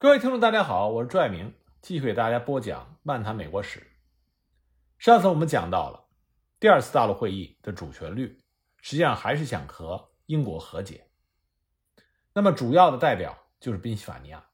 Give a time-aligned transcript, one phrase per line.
[0.00, 1.52] 各位听众，大家好，我是朱爱明，
[1.82, 3.80] 继续给大家播讲《漫谈美国史》。
[4.96, 6.04] 上次我们讲到了
[6.60, 8.40] 第二次大陆会议的主旋律，
[8.76, 11.10] 实际上还是想和英国和解。
[12.32, 14.44] 那么主要的代表就是宾夕法尼亚。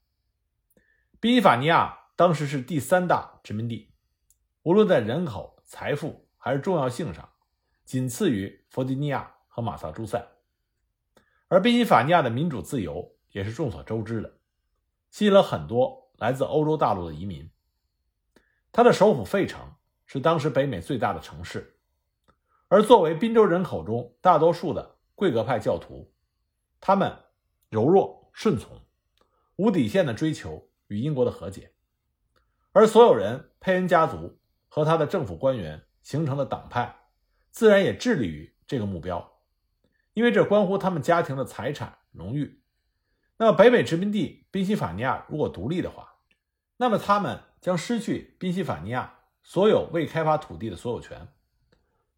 [1.21, 3.93] 宾夕法尼亚当时是第三大殖民地，
[4.63, 7.29] 无论在人口、财富还是重要性上，
[7.85, 10.27] 仅次于弗吉尼亚和马萨诸塞。
[11.49, 14.39] 而宾夕法尼亚的民主自由也是众所周知的。
[15.15, 17.49] 吸引了很多来自欧洲大陆的移民。
[18.73, 21.79] 它的首府费城是当时北美最大的城市，
[22.67, 26.13] 而作为宾州人口中大多数的贵格派教徒，
[26.81, 27.17] 他们
[27.69, 28.77] 柔弱顺从，
[29.55, 31.73] 无底线的追求与英国的和解。
[32.73, 36.93] 而所有人佩恩家族和他的政府官员形成的党派，
[37.53, 39.39] 自然也致力于这个目标，
[40.13, 42.64] 因为这关乎他们家庭的财产荣誉。
[43.37, 46.15] 那么，北美殖民地宾夕法尼亚如果独立的话，
[46.77, 51.29] 那么他们将失去宾夕法尼亚所有未开发土地的所有权。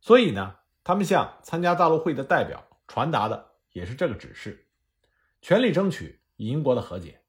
[0.01, 4.67] 所以呢，他们向参加大陆会议的代表传达的也是这个指示：
[5.41, 7.23] 全力争取与英国的和解。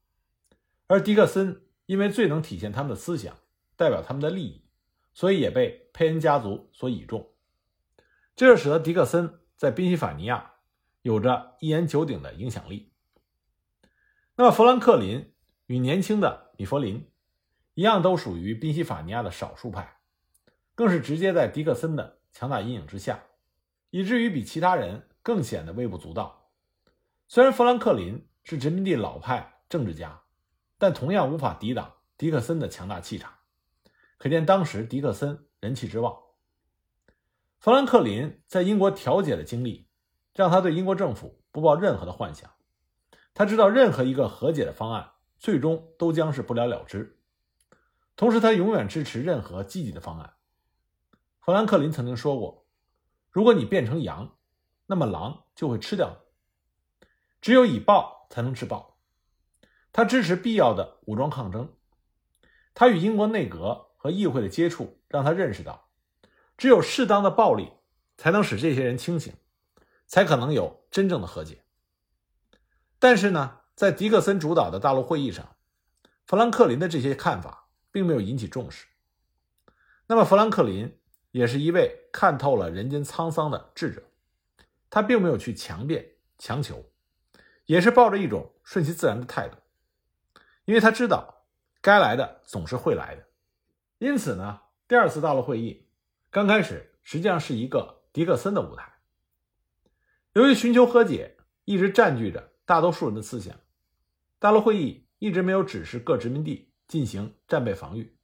[0.88, 3.38] 而迪克森因为最能体现他们的思想，
[3.78, 4.66] 代表他们的利益，
[5.14, 7.32] 所以也被佩恩家族所倚重。
[8.36, 10.56] 这就使得迪克森在宾夕法尼亚
[11.02, 12.92] 有着一言九鼎的影响力。
[14.40, 15.34] 那么，富兰克林
[15.66, 17.10] 与年轻的米弗林
[17.74, 19.98] 一样，都属于宾夕法尼亚的少数派，
[20.76, 23.24] 更是直接在迪克森的强大阴影之下，
[23.90, 26.52] 以至于比其他人更显得微不足道。
[27.28, 30.22] 虽然富兰克林是殖民地老派政治家，
[30.78, 33.34] 但同样无法抵挡迪克森的强大气场，
[34.20, 36.16] 可见当时迪克森人气之旺。
[37.58, 39.88] 富兰克林在英国调解的经历，
[40.36, 42.48] 让他对英国政府不抱任何的幻想。
[43.38, 47.20] 他知道任何一个和解的方案最终都将是不了了之，
[48.16, 50.34] 同时他永远支持任何积极的方案。
[51.40, 52.66] 富兰克林曾经说过
[53.30, 54.36] ：“如果你变成羊，
[54.88, 57.08] 那么狼就会吃掉你。
[57.40, 58.98] 只有以暴才能制暴。”
[59.94, 61.72] 他支持必要的武装抗争。
[62.74, 65.92] 他与英国内阁和议会的接触让他认识到，
[66.58, 67.70] 只有适当的暴力
[68.18, 69.32] 才能使这些人清醒，
[70.08, 71.62] 才可能有真正的和解。
[73.00, 75.56] 但是呢，在迪克森主导的大陆会议上，
[76.26, 78.88] 富兰克林的这些看法并没有引起重视。
[80.08, 81.00] 那么，富兰克林
[81.30, 84.02] 也是一位看透了人间沧桑的智者，
[84.90, 86.90] 他并没有去强辩强求，
[87.66, 89.58] 也是抱着一种顺其自然的态度，
[90.66, 91.46] 因为他知道
[91.80, 93.28] 该来的总是会来的。
[94.00, 95.88] 因此呢，第二次大陆会议
[96.32, 98.92] 刚开始实际上是一个迪克森的舞台。
[100.34, 102.54] 由于寻求和解一直占据着。
[102.68, 103.56] 大多数人的思想，
[104.40, 108.18] 大陆会议一直没有指示各殖民地进行战备防御，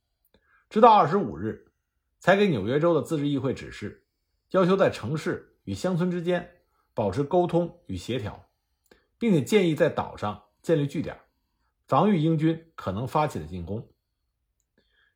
[0.69, 1.71] 直到二十五日，
[2.19, 4.05] 才给纽约州的自治议会指示，
[4.49, 6.57] 要求在城市与乡村之间
[6.93, 8.49] 保持沟通与协调，
[9.17, 11.17] 并且建议在岛上建立据点，
[11.87, 13.87] 防御英军可能发起的进攻。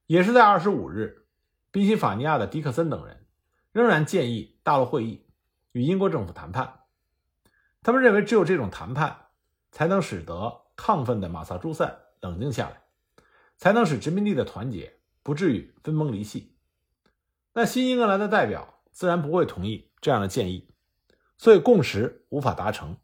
[0.05, 1.27] 也是在二十五日，
[1.69, 3.27] 宾夕法尼亚的迪克森等人
[3.73, 5.27] 仍然建议大陆会议
[5.73, 6.86] 与英国政府谈判。
[7.87, 9.27] 他们认为，只有这种谈判，
[9.71, 12.81] 才能使得亢奋的马萨诸塞冷静下来，
[13.55, 16.53] 才能使殖民地的团结不至于分崩离析。
[17.53, 20.69] 那新英格兰的代表自然不会同意这样的建议，
[21.37, 22.97] 所以共识无法达成。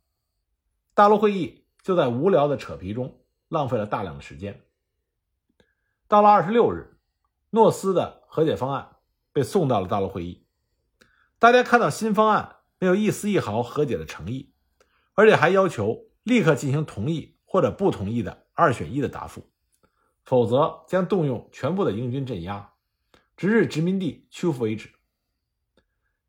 [0.94, 4.66] 大陆会议就在无聊的扯皮中浪费了大量的时间。
[6.10, 7.00] 到了二十六日，
[7.52, 8.98] 诺斯的和解方案
[9.32, 10.46] 被送到了大陆会议。
[11.40, 14.53] 大家看到新方案没有一丝一毫和解的诚意。
[15.16, 19.50] 而且还要求立刻进行同意或者不同意的二选一的答复，
[20.24, 22.74] 否则将动用全部的英军镇压，
[23.38, 24.90] 直至殖民地屈服为止。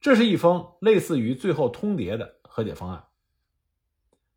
[0.00, 3.06] 这是一封类似于最后通牒的和解方案。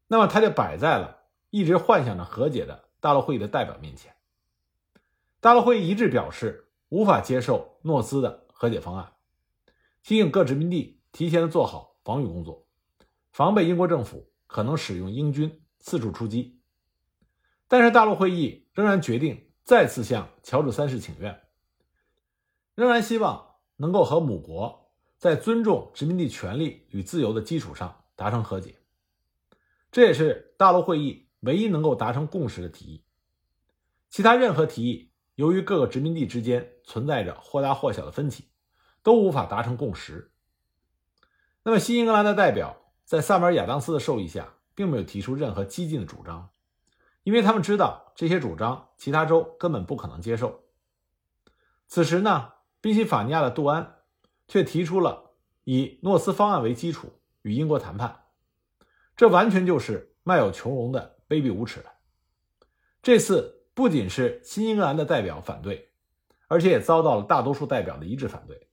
[0.07, 4.16] 那么，他就摆在了一直幻想着和解的大陆会议的代表面前。
[5.42, 9.12] 大陆会议一致表示无法接受诺斯的和解方案，
[10.04, 12.66] 提醒各殖民地提前做好防御工作，
[13.33, 14.31] 防备英国政府。
[14.48, 16.60] 可能使用英军四处出击，
[17.68, 21.40] 但是大陆会议仍然决定再次向乔治三世请愿，
[22.74, 28.76] 仍然希望能够和母国在尊重殖民地权利与自由的基础上达成和解。
[29.92, 33.04] 这也是大陆会议唯一能够达成共识的提议。
[34.10, 38.50] 其他任何提议，由于各个殖民地之间存在着或大或小的分歧，
[39.04, 40.32] 都无法达成共识。
[41.64, 42.82] 那么，新英格兰的代表。
[43.07, 46.50] 在萨马尔亚当斯的授意下，并没有提出任何激进的主张，
[47.24, 50.65] 因为他们知道这些主张其他州根本不可能接受。
[51.88, 52.51] 此时呢，
[52.81, 54.00] 宾夕法尼亚的杜安
[54.45, 55.31] 却提出了
[55.63, 58.25] 以诺斯方案为基础与英国谈判，
[59.15, 61.94] 这完全就是卖友求荣的卑鄙无耻了。
[63.01, 65.94] 这次不仅是新英格兰的代表反对，
[66.50, 68.68] 而且也遭到了大多数代表的一致反对，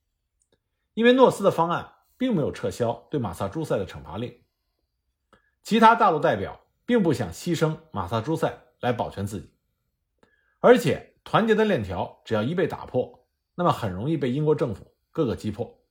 [0.95, 1.93] 因为诺斯的方案
[2.25, 4.35] 并没有撤销对马萨诸塞的惩罚令。
[5.63, 9.53] 其他大陆代表并不想牺牲马萨诸塞来保全自己，
[10.59, 13.27] 而且团结的链条只要一被打破，
[13.57, 15.85] 那么很容易被英国政府各个击破。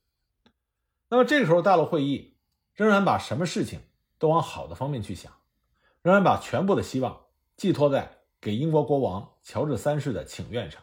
[1.07, 2.39] 那么这个时候，大陆会议
[2.73, 3.79] 仍然把什么事情
[4.17, 5.31] 都往好的方面去想，
[6.01, 10.81] 仍然把全部的希望寄托在给英国国王乔治三世的请愿上。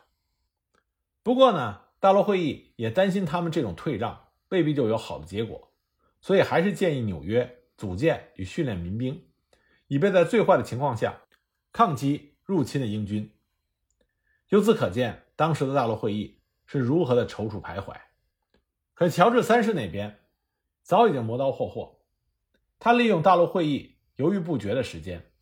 [1.24, 5.72] 不过呢，大陆会议也担心他们这种退让未必就有好的结果，
[6.20, 7.56] 所以还是建议纽约。
[7.80, 9.26] 组建与训练民兵，
[9.86, 11.22] 以备在最坏的情况下
[11.72, 13.34] 抗击入侵的英军。
[14.50, 17.96] 由此可见，当时的大陆会议是如何的踌躇徘徊。
[18.92, 20.20] 可乔治三世那边
[20.82, 22.02] 早已经磨刀霍霍，
[22.78, 25.32] 他利用大陆会议犹豫不决的时间，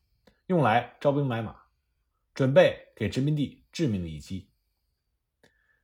[0.46, 1.56] 用来招兵买马，
[2.34, 4.48] 准备给殖民地致命的一击。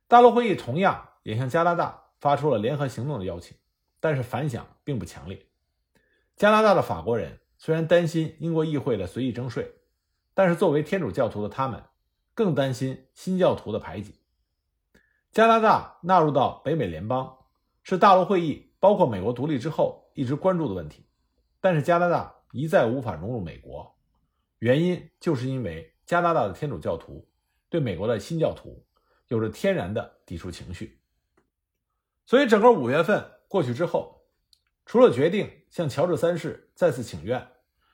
[0.07, 3.55] 大陆会议同样也向加拿大发出了联合行动的邀请，
[3.99, 5.45] 但是反响并不强烈。
[6.35, 9.71] 加拿大的法国人虽然担心英国议会的随意征税，
[10.33, 11.83] 但是作为天主教徒的他们
[12.33, 14.15] 更担心新教徒的排挤。
[15.31, 17.37] 加拿大纳入到北美联邦
[17.83, 21.05] 是大陆会议包括美国独立之后一直关注的问题，
[21.61, 23.95] 但是加拿大一再无法融入美国，
[24.57, 27.29] 原因就是因为加拿大的天主教徒
[27.69, 28.83] 对美国的新教徒
[29.27, 30.99] 有着天然的抵触情绪。
[32.25, 34.13] 所以整个五月份过去之后。
[34.87, 37.47] 除了决定向乔治三世再次请愿，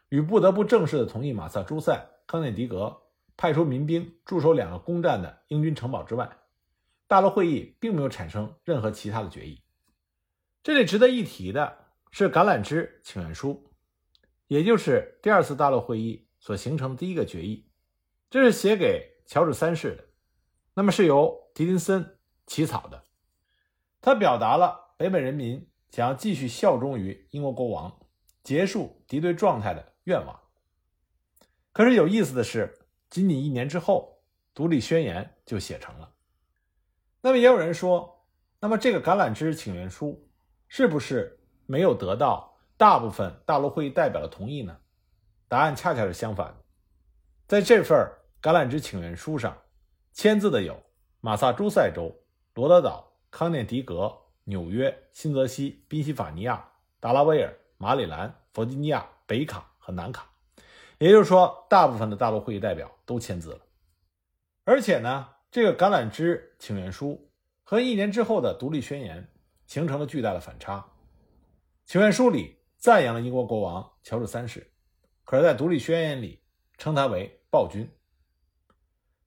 [0.10, 3.02] 与不得不正式的同意马萨诸塞、康涅狄格
[3.38, 6.30] 派出民兵驻守两个攻占的英军城堡之外，
[7.08, 9.64] 大陆会议并没有产生任何其他的决议。
[10.62, 11.78] 这里值得一提的
[12.12, 13.72] 是橄榄枝请愿书，
[14.48, 17.66] 也就是第二次大陆会议所形成的第一个决议，
[18.30, 20.04] 这是写给乔治三世的，
[20.74, 23.02] 那么是由狄金森起草的，
[24.02, 25.68] 他表达了北美人民。
[25.92, 28.00] 想要继续效忠于英国国王，
[28.44, 30.40] 结束敌对状态的愿望。
[31.74, 36.14] 可是有意思的是，仅仅一年之后，独立宣言就写成了。
[37.20, 38.26] 那么也有人说，
[38.62, 40.30] 那么这个橄榄枝请愿书
[40.70, 44.80] 是不是没有得到大部分大陆会议代表的同意呢？
[45.50, 46.56] 答案恰恰是相反。
[47.50, 47.98] 在这份
[48.42, 49.62] 橄榄枝请愿书上，
[50.14, 50.82] 签字的有
[51.20, 52.16] 马萨诸塞州、
[52.54, 54.16] 罗德岛、康涅狄格。
[54.46, 56.68] 纽约、新泽西、宾夕法尼亚、
[57.00, 60.28] 达拉维尔、马里兰、弗吉尼亚、北卡和南卡，
[60.98, 63.60] 也就是说，大部分的大陆会议代表都签字了。
[64.66, 67.30] 而且呢，这个橄榄枝请愿书
[67.64, 69.32] 和一年之后的独立宣言
[69.68, 70.84] 形成了巨大的反差。
[71.86, 74.72] 请愿书里赞扬了英国国王乔治三世，
[75.24, 76.42] 可是，在独立宣言里
[76.80, 77.88] 称他为暴君。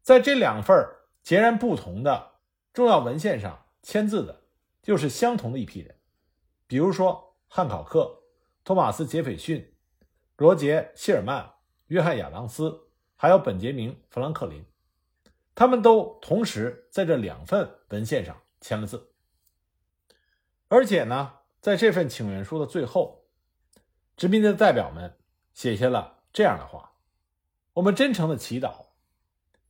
[0.02, 0.76] 在这两份
[1.22, 2.32] 截然不同的
[2.72, 4.40] 重要文献上签字的。
[4.82, 5.96] 就是相同的一批人，
[6.66, 8.22] 比如说汉考克、
[8.64, 9.74] 托马斯·杰斐逊、
[10.36, 11.54] 罗杰·希尔曼、
[11.86, 14.62] 约翰·亚当斯，还有本杰明·富兰克林，
[15.54, 19.14] 他们都同时在这两份文献上签了字。
[20.68, 23.24] 而且呢，在这份请愿书的最后，
[24.18, 25.16] 殖民地的代表们
[25.54, 26.92] 写下了这样的话
[27.72, 28.88] ：“我们真诚的祈祷，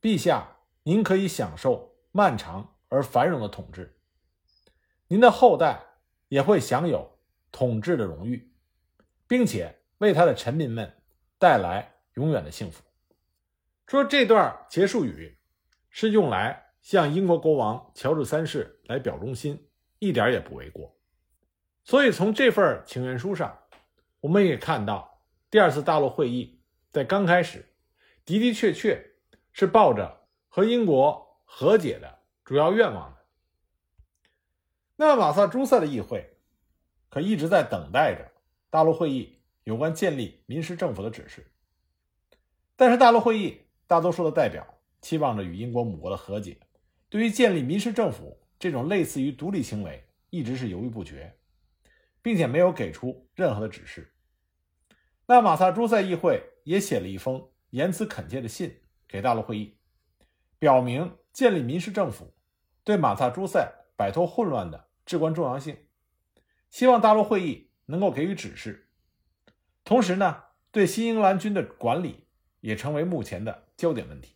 [0.01, 3.93] 陛下，您可以享受漫长而繁荣的统治。”
[5.07, 5.83] 您的后代
[6.27, 7.19] 也会享有
[7.51, 8.51] 统治的荣誉，
[9.27, 10.91] 并且为他的臣民们
[11.37, 12.83] 带来永远的幸福。
[13.85, 15.37] 说这段结束语
[15.89, 19.69] 是用来向英国国王乔治三世来表忠心，
[19.99, 20.97] 一点也不为过。
[21.83, 23.55] 所以从这份请愿书上，
[24.21, 25.21] 我们也看到，
[25.51, 26.59] 第二次大陆会议
[26.89, 27.63] 在刚开始
[28.25, 28.99] 的的确确
[29.53, 33.14] 是抱着和英国和解的主要愿望。
[34.97, 36.37] 那马萨诸塞的议会
[37.09, 38.31] 可一直在等待着
[38.69, 41.45] 大陆会议有关建立临时政府的指示，
[42.75, 44.65] 但是大陆会议大多数的代表
[45.01, 46.57] 期望着与英国母国的和解，
[47.09, 51.37] 对于建立临时政府这种类似于独立行为一直是犹豫不决，
[52.21, 54.13] 并且没有给出任何的指示。
[55.25, 58.73] 那马萨诸塞议会也写了一封言辞恳切的信
[59.07, 59.77] 给大陆会议，
[60.57, 62.33] 表明建立临时政府
[62.83, 64.84] 对马萨诸塞摆脱混乱的。
[65.05, 65.77] 至关重要性，
[66.69, 68.89] 希望大陆会议能够给予指示，
[69.83, 72.27] 同时呢，对新英格兰军的管理
[72.61, 74.35] 也成为目前的焦点问题。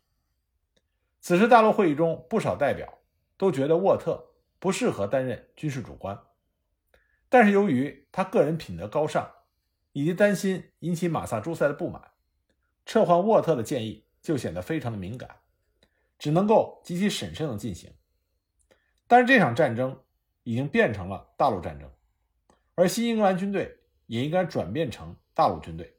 [1.19, 2.99] 此时大陆会议中，不少代表
[3.35, 6.17] 都觉得沃特不适合担任军事主官，
[7.27, 9.29] 但是由于他个人品德高尚，
[9.91, 12.11] 以及担心引起马萨诸塞的不满，
[12.85, 15.38] 撤换沃特的建议就显得非常的敏感，
[16.17, 17.93] 只能够极其审慎的进行。
[19.07, 20.03] 但是这场战争
[20.50, 21.88] 已经变成了大陆战争，
[22.74, 23.77] 而新英格兰军队
[24.08, 25.96] 也应该转变成大陆军队。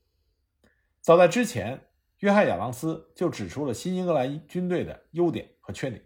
[1.01, 1.81] 早在之前，
[2.19, 6.05] 约翰·亚当斯就指出了新英格兰军队的优点和缺点，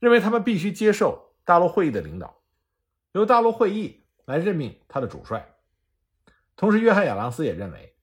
[0.00, 2.42] 认为他们必须接受大陆会议的领导，
[3.12, 5.42] 由大陆会议来任命他的主帅。
[6.56, 7.96] 同时，约翰·亚当斯也认为，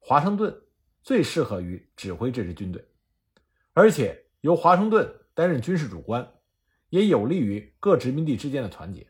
[0.00, 0.54] 华盛顿
[1.02, 2.86] 最适合于指挥这支军队，
[3.72, 6.30] 而且由华盛顿担任军事主官，
[6.92, 9.06] 也有利于各殖民地之间的团结。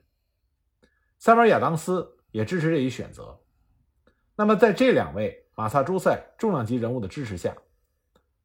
[1.19, 3.41] 塞缪尔·亚当斯也支持这一选择。
[4.37, 7.57] 那么，在这两位马萨诸塞重量级人物的支持下，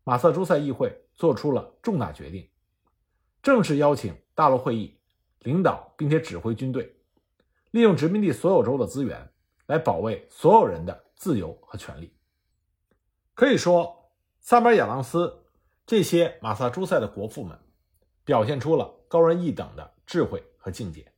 [0.03, 2.49] 马萨诸塞议会做出了重大决定，
[3.43, 4.99] 正式邀请大陆会议
[5.41, 6.95] 领导并且指挥军队，
[7.69, 9.31] 利用殖民地所有州的资源
[9.67, 12.11] 来保卫所有人的自由和权利。
[13.35, 15.45] 可以说，萨马尔·亚当斯
[15.85, 17.55] 这些马萨诸塞的国父们
[18.27, 21.09] 表现出了高人一等的智慧和境界，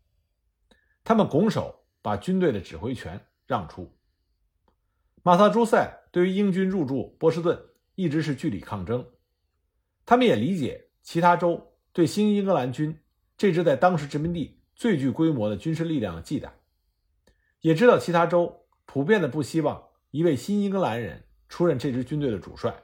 [1.04, 3.92] 他们拱手把军队的指挥权让出。
[5.24, 7.60] 马萨诸塞对于英军入驻波士顿
[7.96, 9.04] 一直是据理抗争，
[10.06, 13.01] 他们也理解其他州对新英格兰军
[13.36, 16.51] 这支在当时殖民地最具规模的军事力量的忌惮，
[17.62, 22.84] 也知道其他州普遍的不希望一位新英格兰人出任这支军队的主帅。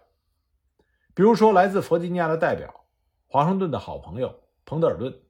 [1.14, 2.85] 比如说，来自弗吉尼亚的代表
[3.28, 5.22] 华盛顿的好朋友彭德尔顿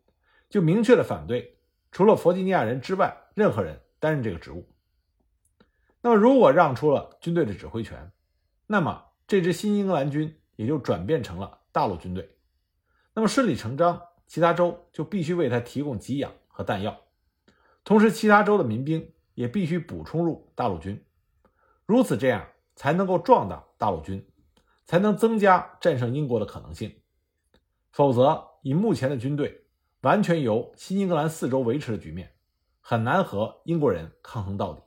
[0.50, 1.58] 就明确的反对，
[1.92, 4.68] 除了弗吉尼亚人之外，任何人担任这个职务。
[6.02, 8.12] 那么，如果让出了军队的指挥权，
[8.68, 12.38] 那么这支新英格兰军也就转变成了大陆军队。
[13.14, 16.96] 那么顺理成章，其他州就必须为他提供给养和弹药，
[17.84, 21.04] 同时其他州的民兵也必须补充入大陆军。
[21.86, 24.26] 如此这样才能够壮大大陆军，
[24.86, 26.96] 才能增加战胜英国的可能性。
[27.96, 29.68] 否则，以目前的军队
[30.02, 32.30] 完全由新英格兰四州维持的局面，
[32.82, 34.84] 很难和英国人抗衡到底。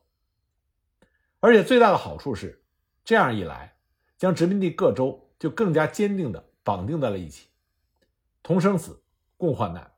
[1.40, 2.62] 而且最大的好处是，
[3.06, 3.78] 这样一来，
[4.18, 7.48] 将殖民地各州就更加坚定地绑定在了一起，
[8.42, 9.02] 同生死，
[9.38, 9.90] 共患难。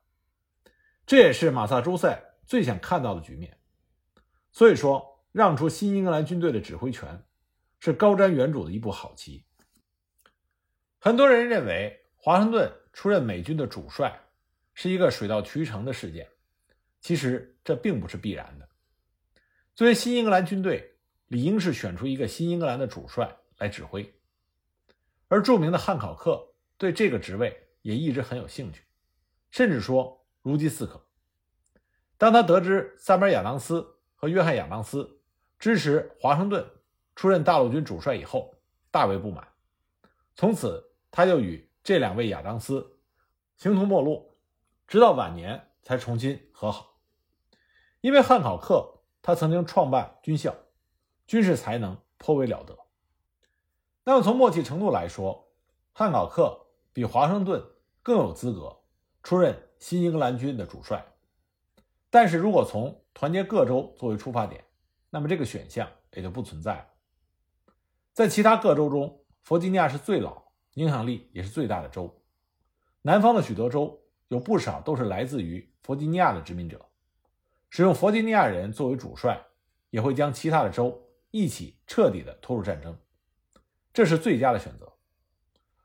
[1.05, 3.57] 这也是马萨诸塞最想看到的局面。
[4.53, 7.25] 所以说，让出新英格兰军队的指挥权，
[7.81, 9.43] 是高瞻远瞩的一步好棋。
[10.97, 14.19] 很多人认为，华盛顿出任美军的主帅
[14.73, 16.27] 是一个水到渠成的事件，
[16.99, 18.67] 其实这并不是必然的。
[19.75, 20.87] 作为新英格兰军队。
[21.31, 24.13] 理应是选出一个新英格兰的主帅来指挥，
[25.29, 26.45] 而著名的汉考克
[26.77, 28.83] 对这个职位也一直很有兴趣，
[29.49, 31.01] 甚至说如饥似渴。
[32.17, 35.21] 当他得知萨缪尔·亚当斯和约翰·亚当斯
[35.57, 36.69] 支持华盛顿
[37.15, 38.53] 出任大陆军主帅以后，
[38.91, 39.47] 大为不满，
[40.35, 42.99] 从此他就与这两位亚当斯
[43.57, 44.37] 形同陌路，
[44.87, 46.97] 直到晚年才重新和好。
[48.01, 50.55] 因为汉考克他曾经创办军校。
[51.27, 52.77] 军事才能颇为了得。
[54.03, 55.49] 那么从默契程度来说，
[55.93, 57.63] 汉考克比华盛顿
[58.03, 58.81] 更有资格
[59.23, 61.05] 出任新英格兰军的主帅。
[62.09, 64.61] 但是如果从团结各州作为出发点，
[65.09, 66.87] 那么这个选项也就不存在了。
[68.11, 72.21] 在其他各州中，弗吉尼亚是最老、影响力也是最大的州。
[73.01, 76.85] 南方的许多州有不少都是来自于弗吉尼亚的殖民者，
[77.69, 79.41] 使用弗吉尼亚人作为主帅，
[79.89, 81.07] 也会将其他的州。
[81.33, 82.99] 一起彻底的拖入战争，
[83.93, 84.91] 这是最佳的选择。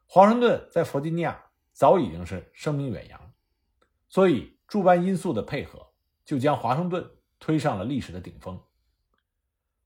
[0.05, 1.41] 华盛顿在弗吉尼亚
[1.73, 3.33] 早已经是声名远扬，
[4.09, 5.93] 所以诸般因素的配合，
[6.25, 8.61] 就将华盛顿推上了历史的顶峰。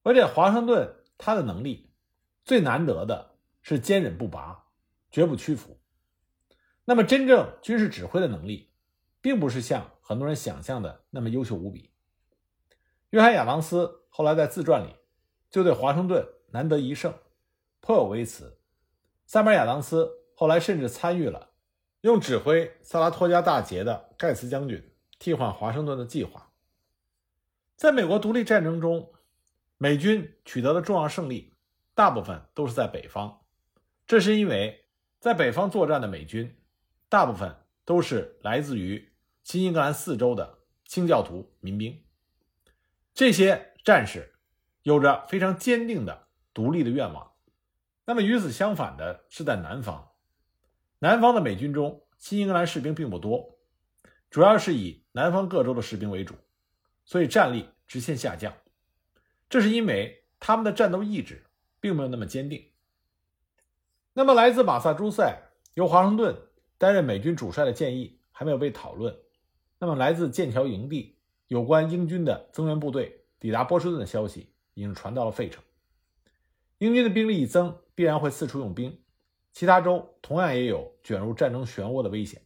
[0.02, 1.92] 而且华盛顿他的能力
[2.42, 4.64] 最难得的是坚忍不拔，
[5.10, 5.80] 绝不屈服。
[6.84, 8.72] 那么真正军事指挥的能力，
[9.20, 11.90] 并不是像很多人想象的那么优秀无比。
[13.10, 14.94] 约翰·亚当斯后来在自传里。
[15.50, 17.12] 就对华盛顿难得一胜
[17.80, 18.60] 颇有微词。
[19.26, 21.50] 塞缪尔·亚当斯后来甚至参与了
[22.02, 26.52] 用指挥萨拉托加大捷的盖茨将军替换华盛顿的计划。
[27.74, 29.12] 在美国独立战争中，
[29.76, 31.52] 美军取得的重要胜利
[31.96, 33.40] 大部分都是在北方，
[34.06, 34.79] 这是因为
[35.20, 36.56] 在北方作战的美军
[37.08, 39.12] 大部分都是来自于
[39.44, 42.02] 新英格兰四州的清教徒民兵，
[43.14, 44.34] 这些战士。
[44.82, 47.32] 有着非常坚定的独立的愿望，
[48.06, 50.12] 那么与此相反的是在南方，
[51.00, 53.58] 南方的美军中，新英格兰士兵并不多，
[54.30, 56.34] 主要是以南方各州的士兵为主，
[57.04, 58.54] 所以战力直线下降。
[59.50, 61.44] 这是因为他们的战斗意志
[61.78, 62.72] 并没有那么坚定。
[64.12, 65.40] 那么，来自马萨诸塞
[65.74, 66.36] 由华盛顿
[66.78, 69.16] 担任美军主帅的建议还没有被讨论。
[69.78, 75.62] 那么，来自剑桥营地有关英军的增援部队抵达波士顿的消息已经传到了费城。
[76.78, 79.00] 英军的兵力一增，必然会四处用兵，
[79.52, 82.42] 其他州同样也有卷入战争漩涡的危险。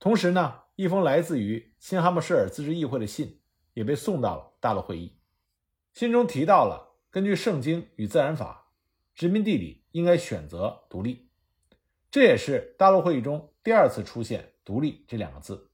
[0.00, 3.40] 同时呢，一封来自于新哈姆舍尔自治议会的信
[3.74, 5.16] 也被送到了大陆会议。
[5.92, 8.72] 信中提到了根据圣经与自然法，
[9.14, 11.28] 殖民地里应该选择独立，
[12.10, 15.70] 这也是大陆会议中第二次出现“独立”这两个字，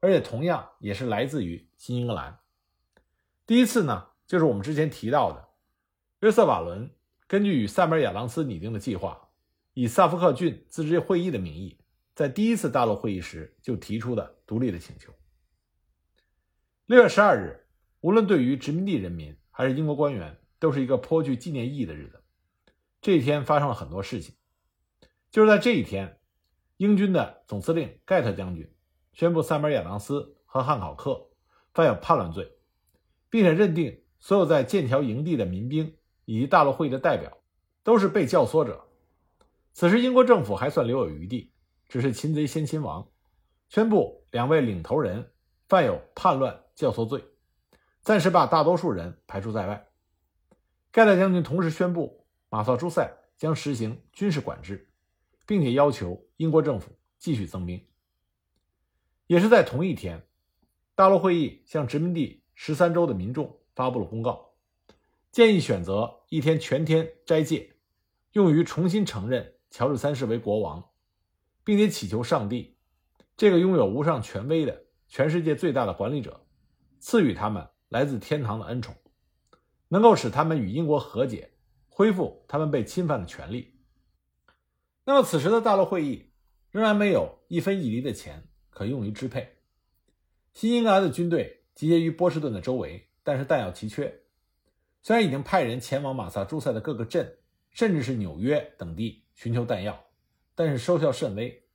[0.00, 2.38] 而且同样也是来自于新英格兰。
[3.46, 5.48] 第一次呢，就是我们之前提到的。
[6.20, 6.88] 约瑟瓦伦
[7.26, 9.28] 根据与塞缪尔亚当斯拟定的计划，
[9.74, 11.78] 以萨福克郡自治会议的名义，
[12.14, 15.12] 在第一次大陆会议时就提出的独立的请求。
[16.86, 17.66] 六月十二日，
[18.00, 22.21] 无论对于殖民地人民还是英国官员，都是一个颇具纪念意义的日子。
[23.02, 24.34] 这一天发生了很多事情，
[25.30, 26.18] 就是在这一天，
[26.78, 28.72] 英军的总司令盖特将军
[29.12, 31.28] 宣布塞缪尔亚当斯和汉考克
[31.74, 32.50] 犯有叛乱罪，
[33.28, 35.94] 并且认定所有在剑桥营地的民兵。
[36.24, 37.36] 以及大陆会议的代表
[37.82, 38.86] 都是被教唆者。
[39.72, 41.52] 此时，英国政府还算留有余地，
[41.88, 43.08] 只是擒贼先擒王，
[43.68, 45.32] 宣布两位领头人
[45.68, 47.24] 犯有叛乱教唆罪，
[48.02, 49.88] 暂时把大多数人排除在外。
[50.92, 52.21] 盖特将军同时宣布，
[52.52, 54.86] 马萨诸塞将实行军事管制，
[55.46, 57.82] 并且要求英国政府继续增兵。
[59.26, 60.22] 也是在同一天，
[60.94, 64.52] 大陆会议向殖民地十三州的民众发布了公告。
[65.30, 67.72] 建议选择一天全天斋戒，
[68.32, 70.90] 用于重新承认乔治三世为国王，
[71.64, 72.76] 并且祈求上帝，
[73.34, 76.44] 这个拥有无上权威的全世界最大的管理者，
[77.00, 78.94] 赐予他们来自天堂的恩宠，
[79.88, 81.50] 能够使他们与英国和解，
[81.94, 83.74] 恢复他们被侵犯的权利。
[85.04, 86.32] 那么，此时的大陆会议
[86.70, 89.58] 仍然没有一分一厘的钱可用于支配。
[90.54, 94.22] 新英格兰的军队集结于波士顿的周围，但是弹药奇缺。
[95.02, 97.38] 虽然已经派人前往马萨诸塞的各个镇，
[97.70, 100.02] 甚至是纽约等地寻求弹药，
[100.54, 101.68] 但是收效甚微。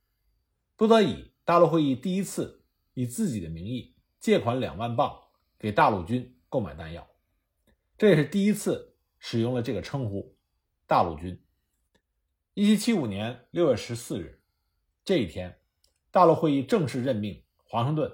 [0.74, 5.14] 不得已，大陆会议第一次以自己的名义借款两万镑
[5.58, 7.06] 给大陆军购买弹药，
[7.96, 10.36] 这也是第一次使用了这个称呼
[10.86, 11.40] “大陆军”。
[12.54, 14.42] 一七七五年六月十四日，
[15.04, 15.58] 这一天，
[16.10, 18.10] 大陆会议正式任命华盛顿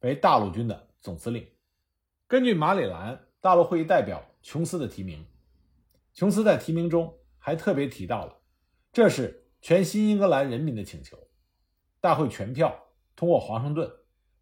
[0.00, 1.46] 为大陆军的总司令。
[2.26, 4.24] 根据马里兰大陆会议代表。
[4.40, 5.26] 琼斯的提名，
[6.14, 8.40] 琼斯在提名中还特别提到了，
[8.92, 11.18] 这是全新英格兰人民的请求。
[12.00, 13.90] 大会全票通过华盛顿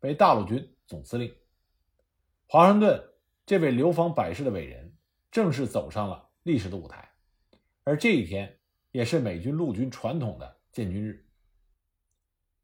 [0.01, 1.35] 为大陆军总司令。
[2.47, 3.03] 华盛顿
[3.47, 4.86] 这位流芳百世的伟人
[5.31, 7.11] 正式走上了历史的舞台，
[7.85, 8.59] 而这一天
[8.93, 11.27] 也是美军陆军传统的建军日。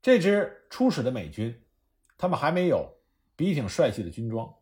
[0.00, 1.62] 这支初始的美军，
[2.16, 2.92] 他们还没有
[3.36, 4.52] 笔挺帅气的军装，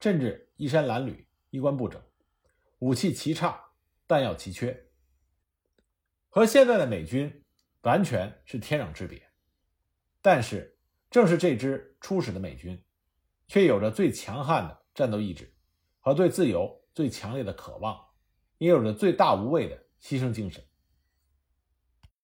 [0.00, 1.24] 甚至衣衫褴褛。
[1.50, 1.98] 衣冠不整，
[2.80, 3.58] 武器奇差，
[4.06, 4.90] 弹药奇缺，
[6.28, 7.42] 和现在的美军
[7.80, 9.26] 完全是天壤之别。
[10.20, 12.84] 但是，正是这支初始的美军，
[13.46, 15.50] 却有着最强悍的战斗意志
[16.00, 17.96] 和对自由最强烈的渴望，
[18.58, 20.60] 也有着最大无畏的牺牲精神。